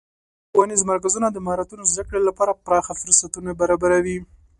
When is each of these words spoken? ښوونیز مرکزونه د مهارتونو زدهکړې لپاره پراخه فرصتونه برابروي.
ښوونیز 0.51 0.81
مرکزونه 0.91 1.27
د 1.31 1.37
مهارتونو 1.45 1.83
زدهکړې 1.91 2.19
لپاره 2.27 2.59
پراخه 2.65 2.93
فرصتونه 3.01 3.49
برابروي. 3.61 4.17